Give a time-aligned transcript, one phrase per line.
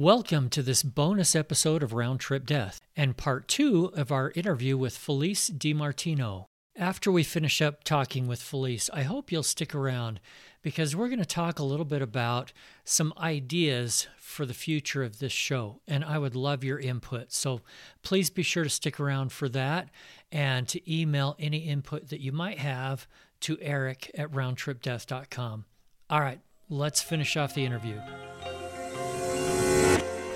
[0.00, 4.78] Welcome to this bonus episode of Round Trip Death and part two of our interview
[4.78, 6.46] with Felice DiMartino.
[6.74, 10.18] After we finish up talking with Felice, I hope you'll stick around
[10.62, 15.18] because we're going to talk a little bit about some ideas for the future of
[15.18, 17.30] this show, and I would love your input.
[17.30, 17.60] So
[18.00, 19.90] please be sure to stick around for that
[20.32, 23.06] and to email any input that you might have
[23.40, 25.66] to eric at roundtripdeath.com.
[26.08, 26.40] All right,
[26.70, 28.00] let's finish off the interview.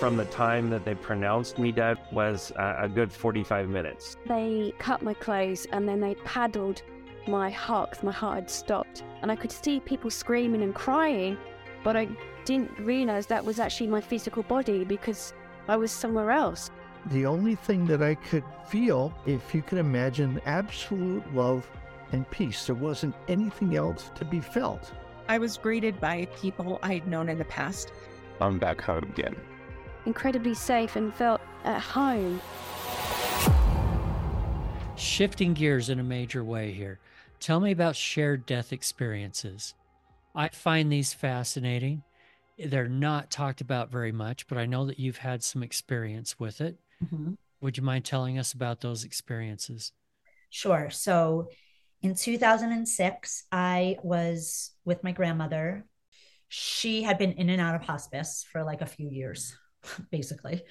[0.05, 4.19] From the time that they pronounced me dead was a, a good 45 minutes.
[4.27, 6.83] They cut my clothes and then they paddled
[7.27, 8.03] my heart.
[8.03, 11.39] My heart had stopped, and I could see people screaming and crying,
[11.83, 12.09] but I
[12.45, 15.33] didn't realize that was actually my physical body because
[15.69, 16.71] I was somewhere else.
[17.07, 21.67] The only thing that I could feel, if you can imagine, absolute love
[22.13, 22.67] and peace.
[22.67, 24.93] There wasn't anything else to be felt.
[25.31, 27.91] I was greeted by people I'd known in the past.
[28.39, 29.35] I'm back home again.
[30.07, 32.41] Incredibly safe and felt at home.
[34.97, 36.99] Shifting gears in a major way here.
[37.41, 39.75] Tell me about shared death experiences.
[40.35, 42.03] I find these fascinating.
[42.59, 46.61] They're not talked about very much, but I know that you've had some experience with
[46.61, 46.79] it.
[47.05, 47.33] Mm-hmm.
[47.61, 49.93] Would you mind telling us about those experiences?
[50.51, 50.91] Sure.
[50.91, 51.49] So
[52.03, 55.87] in 2006, I was with my grandmother.
[56.49, 59.57] She had been in and out of hospice for like a few years,
[60.11, 60.63] basically.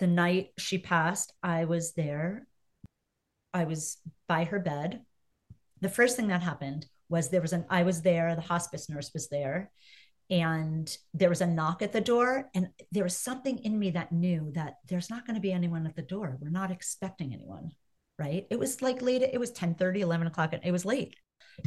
[0.00, 2.46] The night she passed, I was there.
[3.52, 5.02] I was by her bed.
[5.80, 9.10] The first thing that happened was there was an I was there, the hospice nurse
[9.12, 9.70] was there,
[10.30, 14.12] and there was a knock at the door and there was something in me that
[14.12, 17.70] knew that there's not going to be anyone at the door we're not expecting anyone
[18.18, 21.14] right it was like late it was 10 30 11 o'clock and it was late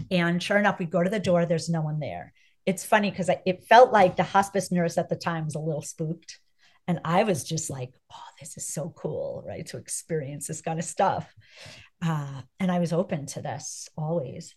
[0.10, 2.34] and sure enough we go to the door there's no one there
[2.66, 5.84] it's funny because it felt like the hospice nurse at the time was a little
[5.84, 6.40] spooked
[6.88, 10.80] and i was just like oh this is so cool right to experience this kind
[10.80, 11.34] of stuff
[12.06, 14.56] uh, and i was open to this always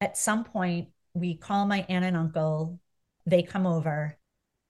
[0.00, 2.78] at some point we call my aunt and uncle
[3.26, 4.16] they come over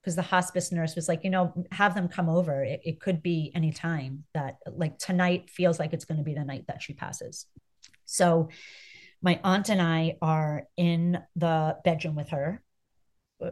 [0.03, 2.61] because the hospice nurse was like, you know, have them come over.
[2.61, 6.33] It, it could be any time that, like, tonight feels like it's going to be
[6.33, 7.45] the night that she passes.
[8.05, 8.49] So,
[9.21, 12.61] my aunt and I are in the bedroom with her,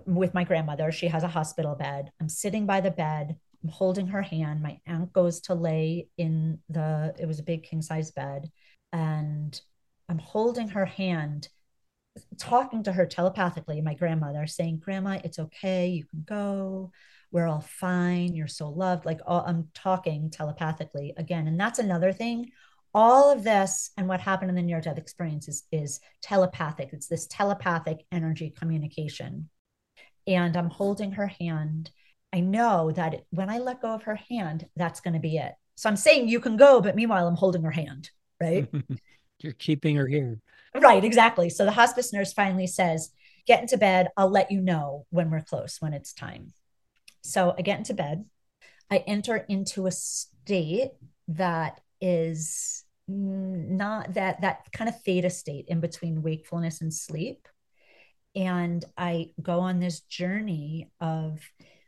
[0.05, 0.91] with my grandmother.
[0.91, 2.11] She has a hospital bed.
[2.19, 3.37] I'm sitting by the bed.
[3.63, 4.61] I'm holding her hand.
[4.61, 8.49] My aunt goes to lay in the, it was a big king size bed.
[8.91, 9.59] And
[10.09, 11.47] I'm holding her hand
[12.37, 15.89] talking to her telepathically, my grandmother, saying, Grandma, it's okay.
[15.89, 16.91] You can go.
[17.31, 18.35] We're all fine.
[18.35, 19.05] You're so loved.
[19.05, 21.47] Like all, I'm talking telepathically again.
[21.47, 22.51] And that's another thing.
[22.93, 26.89] All of this and what happened in the near death experience is, is telepathic.
[26.91, 29.49] It's this telepathic energy communication.
[30.27, 31.89] And I'm holding her hand.
[32.33, 35.53] I know that when I let go of her hand, that's going to be it.
[35.75, 38.09] So I'm saying you can go, but meanwhile, I'm holding her hand,
[38.39, 38.69] right?
[39.39, 40.39] You're keeping her here.
[40.79, 41.49] Right, exactly.
[41.49, 43.11] So the hospice nurse finally says,
[43.47, 44.09] Get into bed.
[44.15, 46.53] I'll let you know when we're close, when it's time.
[47.23, 48.25] So I get into bed.
[48.91, 50.91] I enter into a state
[51.29, 57.47] that is not that that kind of theta state in between wakefulness and sleep
[58.35, 61.39] and i go on this journey of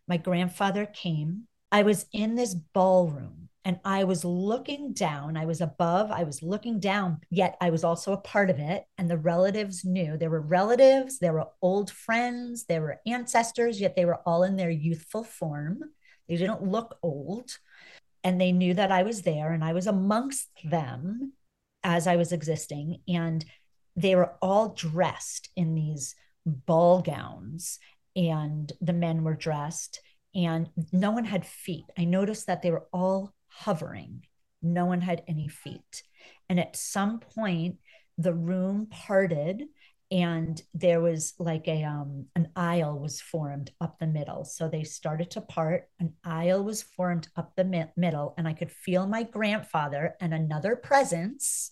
[0.07, 5.37] my grandfather came i was in this ballroom and I was looking down.
[5.37, 8.85] I was above, I was looking down, yet I was also a part of it.
[8.97, 13.95] And the relatives knew there were relatives, there were old friends, there were ancestors, yet
[13.95, 15.79] they were all in their youthful form.
[16.27, 17.57] They didn't look old.
[18.23, 21.33] And they knew that I was there and I was amongst them
[21.83, 23.01] as I was existing.
[23.07, 23.45] And
[23.95, 26.15] they were all dressed in these
[26.45, 27.79] ball gowns,
[28.15, 30.01] and the men were dressed
[30.35, 31.85] and no one had feet.
[31.97, 34.25] I noticed that they were all hovering.
[34.61, 36.03] No one had any feet.
[36.49, 37.77] And at some point,
[38.17, 39.63] the room parted
[40.11, 44.83] and there was like a um an aisle was formed up the middle so they
[44.83, 49.07] started to part an aisle was formed up the mi- middle and i could feel
[49.07, 51.71] my grandfather and another presence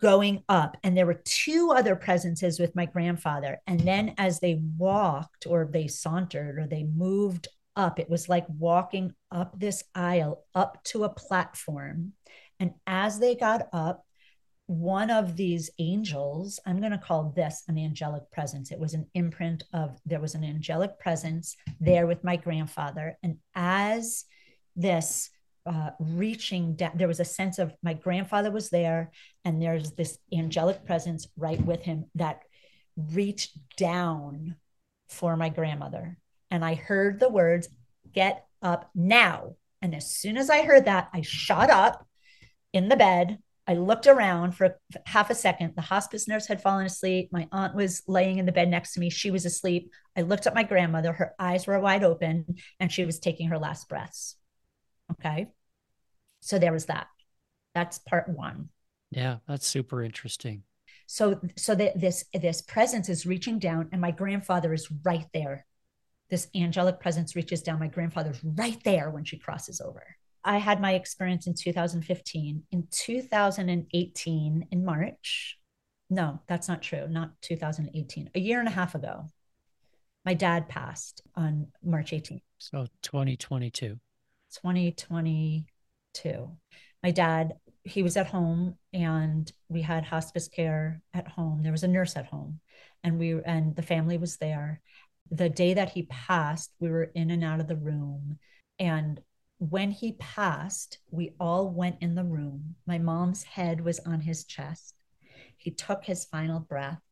[0.00, 4.60] going up and there were two other presences with my grandfather and then as they
[4.78, 7.98] walked or they sauntered or they moved up.
[7.98, 12.12] It was like walking up this aisle up to a platform.
[12.58, 14.04] And as they got up,
[14.66, 18.70] one of these angels, I'm going to call this an angelic presence.
[18.70, 23.18] It was an imprint of there was an angelic presence there with my grandfather.
[23.22, 24.24] And as
[24.76, 25.30] this
[25.70, 29.12] uh, reaching down, there was a sense of my grandfather was there,
[29.44, 32.42] and there's this angelic presence right with him that
[32.96, 34.56] reached down
[35.08, 36.18] for my grandmother
[36.50, 37.68] and I heard the words,
[38.12, 39.54] get up now.
[39.80, 42.06] And as soon as I heard that, I shot up
[42.72, 43.38] in the bed.
[43.66, 45.74] I looked around for half a second.
[45.76, 47.30] The hospice nurse had fallen asleep.
[47.30, 49.10] My aunt was laying in the bed next to me.
[49.10, 49.92] She was asleep.
[50.16, 51.12] I looked at my grandmother.
[51.12, 54.36] Her eyes were wide open and she was taking her last breaths.
[55.12, 55.46] Okay.
[56.40, 57.06] So there was that.
[57.74, 58.70] That's part one.
[59.10, 60.62] Yeah, that's super interesting.
[61.06, 65.66] So so that this this presence is reaching down and my grandfather is right there.
[66.28, 67.80] This angelic presence reaches down.
[67.80, 70.16] My grandfather's right there when she crosses over.
[70.44, 72.62] I had my experience in 2015.
[72.70, 75.58] In 2018, in March,
[76.08, 77.06] no, that's not true.
[77.08, 78.30] Not 2018.
[78.34, 79.26] A year and a half ago,
[80.24, 82.42] my dad passed on March 18th.
[82.58, 83.98] So 2022.
[86.14, 86.56] 2022.
[87.02, 87.54] My dad,
[87.84, 91.62] he was at home and we had hospice care at home.
[91.62, 92.60] There was a nurse at home
[93.02, 94.80] and we and the family was there.
[95.30, 98.38] The day that he passed, we were in and out of the room
[98.78, 99.20] and
[99.58, 102.76] when he passed, we all went in the room.
[102.86, 104.94] My mom's head was on his chest.
[105.58, 107.02] He took his final breath,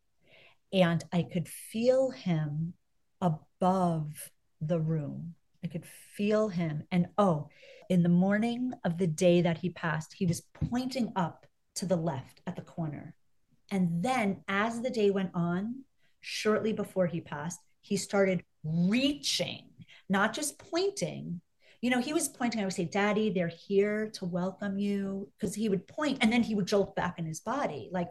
[0.72, 2.72] and I could feel him
[3.20, 4.30] above
[4.62, 5.34] the room.
[5.64, 5.84] I could
[6.14, 6.84] feel him.
[6.90, 7.48] And oh,
[7.88, 11.46] in the morning of the day that he passed, he was pointing up
[11.76, 13.14] to the left at the corner.
[13.70, 15.84] And then as the day went on,
[16.20, 19.64] shortly before he passed, he started reaching,
[20.08, 21.40] not just pointing.
[21.80, 25.28] You know, he was pointing, I would say, Daddy, they're here to welcome you.
[25.38, 27.88] Because he would point and then he would jolt back in his body.
[27.92, 28.08] Like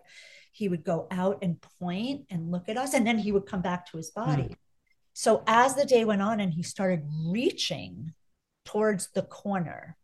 [0.51, 3.61] he would go out and point and look at us, and then he would come
[3.61, 4.43] back to his body.
[4.43, 4.55] Mm.
[5.19, 8.13] So as the day went on and he started reaching
[8.65, 9.97] towards the corner,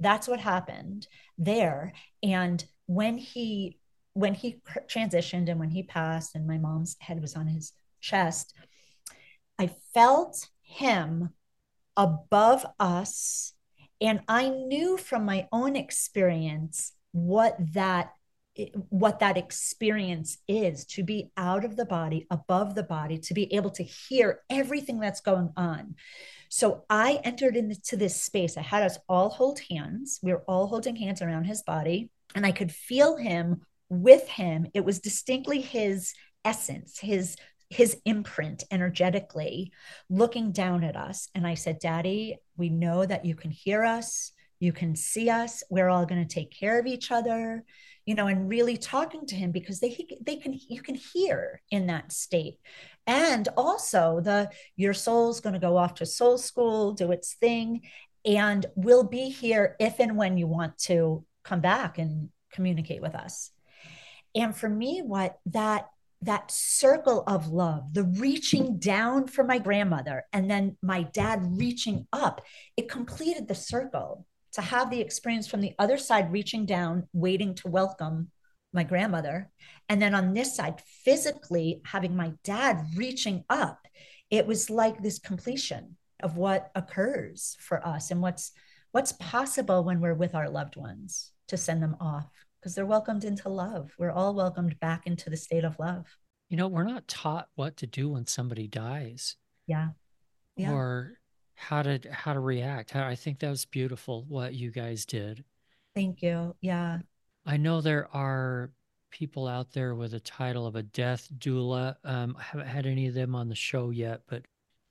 [0.00, 1.92] that's what happened there.
[2.22, 3.78] And when he
[4.14, 8.54] when he transitioned and when he passed and my mom's head was on his chest,
[9.58, 11.34] I felt him
[11.94, 13.52] above us.
[14.00, 18.14] And I knew from my own experience what that
[18.88, 23.52] what that experience is to be out of the body, above the body, to be
[23.54, 25.94] able to hear everything that's going on.
[26.48, 28.56] So I entered into this space.
[28.56, 30.20] I had us all hold hands.
[30.22, 34.66] We were all holding hands around his body, and I could feel him with him.
[34.74, 36.14] It was distinctly his
[36.44, 37.36] essence, his
[37.68, 39.72] his imprint energetically
[40.08, 44.30] looking down at us and i said daddy we know that you can hear us
[44.60, 47.64] you can see us we're all going to take care of each other
[48.06, 51.88] you know and really talking to him because they they can you can hear in
[51.88, 52.58] that state.
[53.06, 57.82] And also the your soul's going to go off to soul school do its thing
[58.24, 63.14] and we'll be here if and when you want to come back and communicate with
[63.14, 63.50] us.
[64.34, 65.86] And for me what that
[66.22, 72.06] that circle of love, the reaching down for my grandmother, and then my dad reaching
[72.12, 72.40] up,
[72.76, 74.26] it completed the circle
[74.56, 78.30] to have the experience from the other side reaching down, waiting to welcome
[78.72, 79.50] my grandmother.
[79.90, 83.78] And then on this side, physically having my dad reaching up,
[84.30, 88.52] it was like this completion of what occurs for us and what's
[88.92, 92.26] what's possible when we're with our loved ones to send them off
[92.58, 93.92] because they're welcomed into love.
[93.98, 96.06] We're all welcomed back into the state of love.
[96.48, 99.36] You know, we're not taught what to do when somebody dies.
[99.66, 99.88] Yeah.
[100.56, 100.72] yeah.
[100.72, 101.18] Or
[101.56, 102.94] how to how to react.
[102.94, 105.44] I think that was beautiful what you guys did.
[105.94, 106.54] Thank you.
[106.60, 106.98] Yeah.
[107.44, 108.70] I know there are
[109.10, 111.96] people out there with a title of a death doula.
[112.04, 114.42] Um, I haven't had any of them on the show yet, but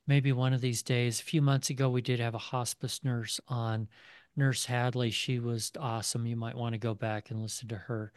[0.07, 1.19] maybe one of these days.
[1.19, 3.87] A few months ago, we did have a hospice nurse on,
[4.35, 5.11] Nurse Hadley.
[5.11, 6.25] She was awesome.
[6.25, 8.11] You might want to go back and listen to her.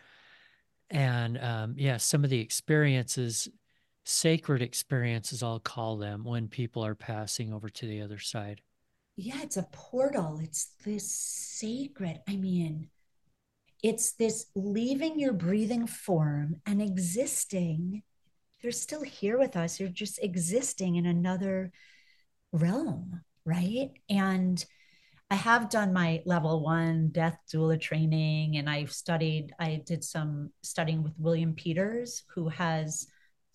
[0.91, 3.49] And um, yeah, some of the experiences
[4.09, 8.63] sacred experiences, I'll call them, when people are passing over to the other side.
[9.17, 10.41] Yeah, it's a portal.
[10.43, 12.21] It's this sacred.
[12.27, 12.89] I mean,
[13.83, 18.03] it's this leaving your breathing form and existing.
[18.61, 19.79] You're still here with us.
[19.79, 21.71] You're just existing in another
[22.51, 23.91] realm, right?
[24.09, 24.65] And
[25.31, 30.51] I have done my level one death doula training, and I've studied, I did some
[30.63, 33.07] studying with William Peters, who has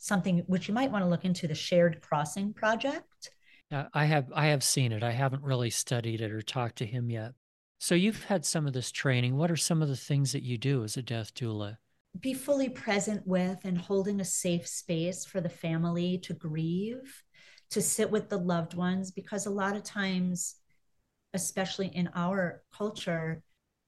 [0.03, 3.31] something which you might want to look into the shared crossing project.
[3.71, 5.01] Uh, i have i have seen it.
[5.01, 7.31] I haven't really studied it or talked to him yet.
[7.79, 9.37] So you've had some of this training.
[9.37, 11.77] What are some of the things that you do as a death doula?
[12.19, 17.23] Be fully present with and holding a safe space for the family to grieve
[17.71, 20.55] to sit with the loved ones because a lot of times
[21.33, 23.41] especially in our culture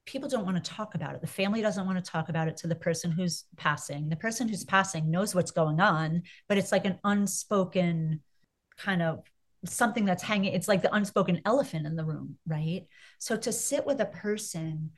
[0.05, 1.21] people don't want to talk about it.
[1.21, 4.09] The family doesn't want to talk about it to the person who's passing.
[4.09, 8.21] The person who's passing knows what's going on, but it's like an unspoken
[8.77, 9.23] kind of
[9.65, 12.85] something that's hanging it's like the unspoken elephant in the room right
[13.17, 14.91] so to sit with a person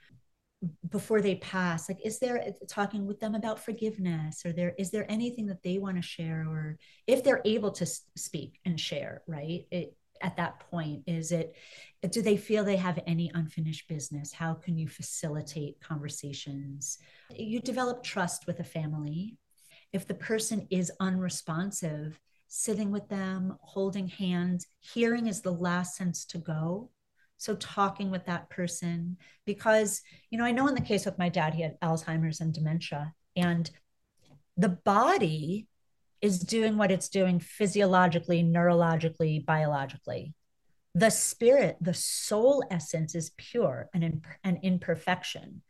[0.90, 4.90] before they pass like is there uh, talking with them about forgiveness or there is
[4.90, 7.86] there anything that they want to share or if they're able to
[8.16, 11.04] speak and share right it, at that point?
[11.08, 11.56] Is it
[12.10, 14.32] do they feel they have any unfinished business?
[14.32, 17.00] How can you facilitate conversations?
[17.36, 19.38] You develop trust with a family.
[19.92, 26.26] If the person is unresponsive sitting with them holding hands hearing is the last sense
[26.26, 26.90] to go.
[27.38, 31.30] So talking with that person, because, you know, I know in the case with my
[31.30, 33.70] dad, he had Alzheimer's and dementia, and
[34.56, 35.68] the body
[36.22, 40.34] is doing what it's doing physiologically, neurologically, biologically.
[40.96, 45.62] The spirit, the soul essence is pure and in, an imperfection.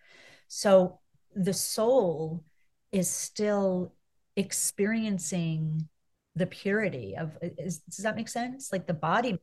[0.48, 1.00] So
[1.36, 2.46] the soul
[2.92, 3.94] is still
[4.36, 5.89] experiencing
[6.36, 9.39] the purity of is, does that make sense like the body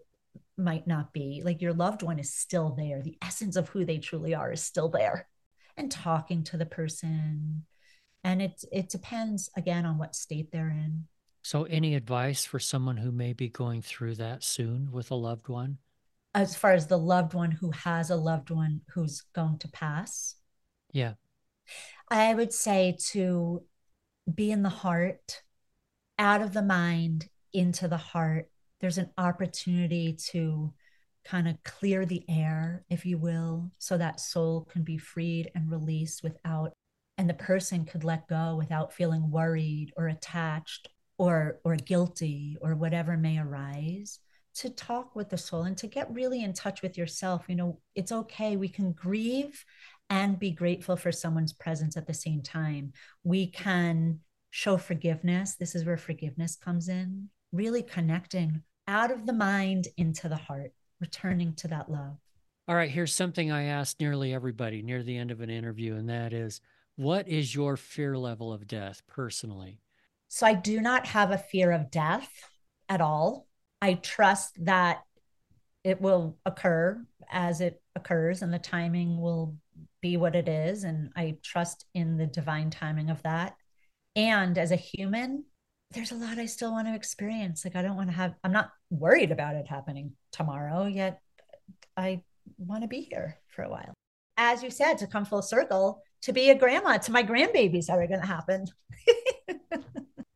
[0.57, 3.99] might not be like your loved one is still there the essence of who they
[3.99, 5.27] truly are is still there
[5.77, 7.65] and talking to the person
[8.25, 11.04] and it it depends again on what state they're in.
[11.43, 15.49] So any advice for someone who may be going through that soon with a loved
[15.49, 15.78] one?
[16.35, 20.37] As far as the loved one who has a loved one who's going to pass?
[20.93, 21.12] Yeah.
[22.11, 23.62] I would say to
[24.33, 25.43] be in the heart
[26.19, 28.49] out of the mind into the heart.
[28.81, 30.73] There's an opportunity to
[31.25, 35.71] kind of clear the air, if you will, so that soul can be freed and
[35.71, 36.73] released without,
[37.18, 42.75] and the person could let go without feeling worried or attached or or guilty or
[42.75, 44.18] whatever may arise
[44.54, 47.44] to talk with the soul and to get really in touch with yourself.
[47.49, 48.56] You know it's okay.
[48.56, 49.64] We can grieve
[50.11, 52.92] and be grateful for someone's presence at the same time.
[53.23, 55.56] We can show forgiveness.
[55.56, 57.30] This is where forgiveness comes in.
[57.52, 62.16] Really connecting out of the mind into the heart, returning to that love.
[62.68, 66.09] All right, here's something I ask nearly everybody near the end of an interview, and
[66.09, 66.61] that is
[66.97, 69.81] what is your fear level of death personally?
[70.29, 72.31] So I do not have a fear of death
[72.89, 73.47] at all.
[73.81, 75.03] I trust that
[75.83, 79.57] it will occur as it occurs and the timing will
[80.01, 80.85] be what it is.
[80.85, 83.55] And I trust in the divine timing of that.
[84.17, 85.45] And as a human,
[85.93, 87.65] there's a lot I still want to experience.
[87.65, 91.21] Like I don't want to have I'm not worried about it happening tomorrow, yet
[91.97, 92.23] I
[92.59, 93.95] want to be here for a while.
[94.37, 97.99] As you said, to come full circle, to be a grandma to my grandbabies that
[97.99, 98.67] are going to happen.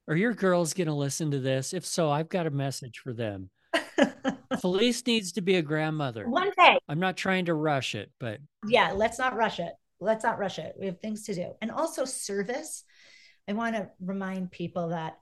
[0.08, 1.72] are your girls going to listen to this?
[1.72, 3.50] If so, I've got a message for them.
[4.60, 6.28] Felice needs to be a grandmother.
[6.28, 6.78] One day.
[6.88, 9.72] I'm not trying to rush it, but yeah, let's not rush it.
[10.00, 10.74] Let's not rush it.
[10.78, 11.52] We have things to do.
[11.60, 12.84] And also service.
[13.48, 15.18] I want to remind people that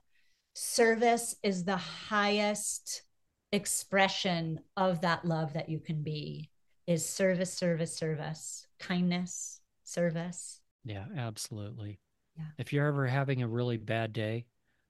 [0.53, 3.03] service is the highest
[3.51, 6.49] expression of that love that you can be
[6.85, 10.61] is service service service kindness service.
[10.83, 11.99] Yeah absolutely.
[12.37, 12.45] Yeah.
[12.57, 14.45] If you're ever having a really bad day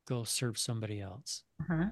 [0.08, 1.44] go serve somebody else.
[1.62, 1.86] Uh-huh.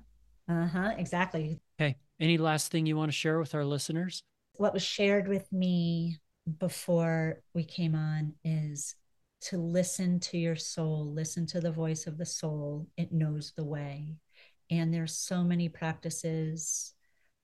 [0.48, 1.60] Uh-huh exactly.
[1.80, 4.24] Okay any last thing you want to share with our listeners?
[4.54, 6.18] What was shared with me
[6.60, 8.96] before we came on is
[9.42, 12.88] to listen to your soul, listen to the voice of the soul.
[12.98, 14.16] It knows the way.
[14.72, 16.94] And there's so many practices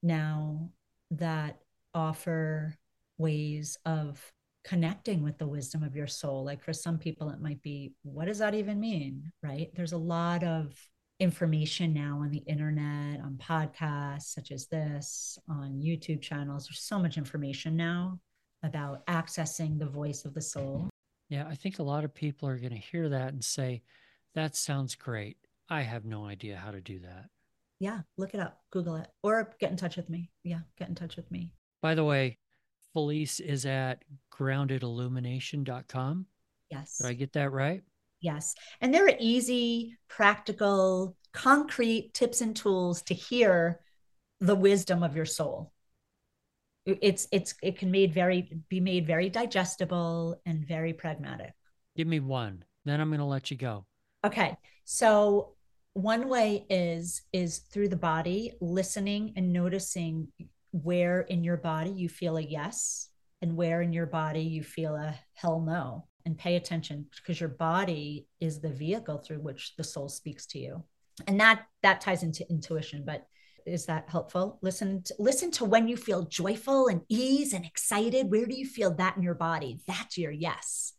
[0.01, 0.69] now
[1.11, 1.59] that
[1.93, 2.77] offer
[3.17, 4.31] ways of
[4.63, 6.43] connecting with the wisdom of your soul.
[6.43, 9.31] Like for some people, it might be, what does that even mean?
[9.41, 9.69] Right?
[9.75, 10.73] There's a lot of
[11.19, 16.67] information now on the internet, on podcasts such as this, on YouTube channels.
[16.67, 18.19] There's so much information now
[18.63, 20.89] about accessing the voice of the soul.
[21.29, 23.83] Yeah, I think a lot of people are going to hear that and say,
[24.35, 25.37] that sounds great.
[25.69, 27.25] I have no idea how to do that.
[27.79, 30.29] Yeah, look it up, Google it, or get in touch with me.
[30.43, 31.53] Yeah, get in touch with me.
[31.81, 32.37] By the way,
[32.93, 36.25] Felice is at groundedillumination.com.
[36.69, 36.97] Yes.
[36.97, 37.81] Did I get that right?
[38.21, 38.55] Yes.
[38.79, 43.79] And there are easy, practical, concrete tips and tools to hear
[44.39, 45.71] the wisdom of your soul
[46.85, 51.53] it's it's it can made very be made very digestible and very pragmatic
[51.95, 53.85] give me one then i'm going to let you go
[54.25, 55.53] okay so
[55.93, 60.27] one way is is through the body listening and noticing
[60.71, 63.09] where in your body you feel a yes
[63.41, 66.07] and where in your body you feel a hell no.
[66.23, 70.59] And pay attention because your body is the vehicle through which the soul speaks to
[70.59, 70.83] you.
[71.25, 73.25] And that that ties into intuition but
[73.65, 74.59] is that helpful?
[74.61, 78.29] Listen to, listen to when you feel joyful and ease and excited.
[78.29, 79.79] Where do you feel that in your body?
[79.87, 80.93] That's your yes.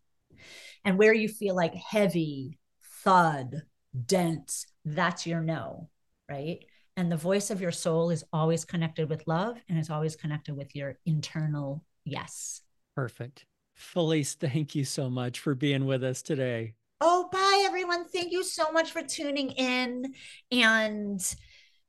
[0.84, 2.58] And where you feel like heavy
[3.04, 3.62] thud
[4.06, 5.88] dense that's your no
[6.28, 6.64] right
[6.96, 10.56] And the voice of your soul is always connected with love and is always connected
[10.56, 12.60] with your internal yes.
[12.94, 13.46] Perfect.
[13.74, 16.74] Felice, thank you so much for being with us today.
[17.00, 18.06] Oh, bye, everyone.
[18.08, 20.14] Thank you so much for tuning in
[20.50, 21.20] and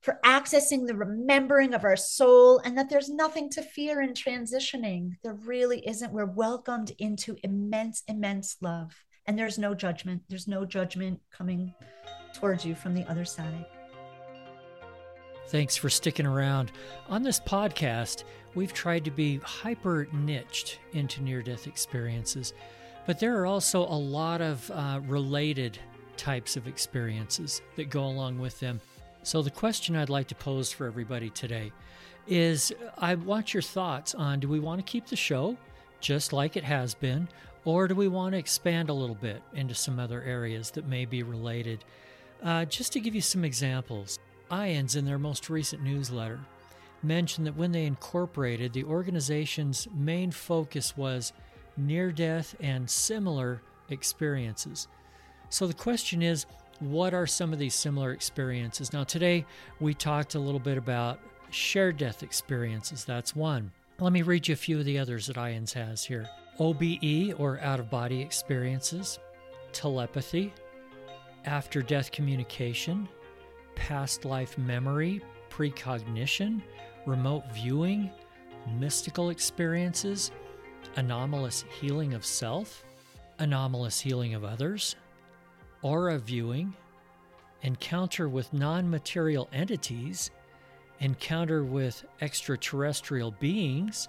[0.02, 5.12] for accessing the remembering of our soul, and that there's nothing to fear in transitioning.
[5.24, 6.12] There really isn't.
[6.12, 8.94] We're welcomed into immense, immense love,
[9.28, 10.24] and there's no judgment.
[10.28, 11.74] There's no judgment coming
[12.34, 13.66] towards you from the other side.
[15.48, 16.72] Thanks for sticking around.
[17.10, 18.24] On this podcast,
[18.56, 22.54] we've tried to be hyper niched into near death experiences,
[23.06, 25.78] but there are also a lot of uh, related
[26.18, 28.80] types of experiences that go along with them.
[29.24, 31.72] So, the question I'd like to pose for everybody today
[32.28, 35.58] is I want your thoughts on do we want to keep the show
[36.00, 37.28] just like it has been,
[37.66, 41.06] or do we want to expand a little bit into some other areas that may
[41.06, 41.84] be related?
[42.42, 44.20] Uh, just to give you some examples,
[44.54, 46.40] IANDS in their most recent newsletter
[47.02, 51.34] mentioned that when they incorporated, the organization's main focus was
[51.76, 54.88] near death and similar experiences.
[55.50, 56.46] So the question is,
[56.80, 58.94] what are some of these similar experiences?
[58.94, 59.44] Now, today
[59.80, 61.20] we talked a little bit about
[61.50, 63.06] shared death experiences.
[63.06, 63.72] That's one.
[64.00, 66.30] Let me read you a few of the others that IANDS has here
[66.60, 69.18] OBE or out of body experiences,
[69.72, 70.54] telepathy,
[71.46, 73.10] after death communication,
[73.76, 76.62] past life memory, precognition,
[77.06, 78.10] remote viewing,
[78.80, 80.32] mystical experiences,
[80.96, 82.84] anomalous healing of self,
[83.40, 84.96] anomalous healing of others,
[85.82, 86.74] aura viewing,
[87.62, 90.32] encounter with non material entities,
[91.00, 94.08] encounter with extraterrestrial beings,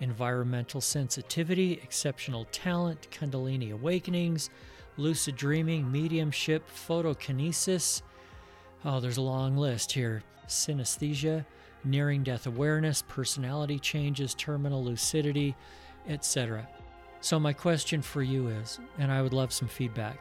[0.00, 4.50] environmental sensitivity, exceptional talent, Kundalini awakenings,
[4.96, 8.02] lucid dreaming, mediumship, photokinesis.
[8.84, 11.44] Oh, there's a long list here synesthesia,
[11.84, 15.56] nearing death awareness, personality changes, terminal lucidity,
[16.08, 16.68] etc.
[17.20, 20.18] So, my question for you is, and I would love some feedback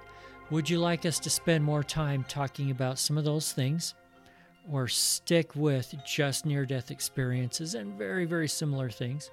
[0.49, 3.95] would you like us to spend more time talking about some of those things?
[4.71, 9.31] Or stick with just near death experiences and very, very similar things?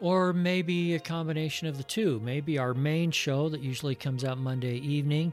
[0.00, 2.20] Or maybe a combination of the two.
[2.24, 5.32] Maybe our main show that usually comes out Monday evening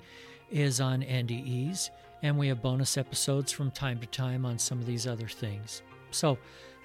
[0.51, 1.89] is on NDEs,
[2.23, 5.83] and we have bonus episodes from time to time on some of these other things.
[6.11, 6.37] So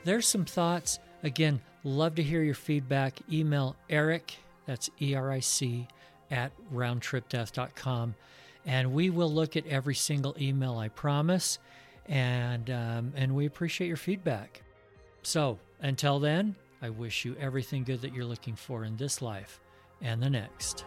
[0.05, 0.98] there's some thoughts.
[1.22, 3.18] Again, love to hear your feedback.
[3.33, 5.87] Email Eric, that's E R I C,
[6.31, 8.14] at roundtripdeath.com.
[8.66, 11.59] And we will look at every single email, I promise.
[12.07, 14.62] And, um, and we appreciate your feedback.
[15.22, 19.61] So until then, I wish you everything good that you're looking for in this life
[20.01, 20.85] and the next.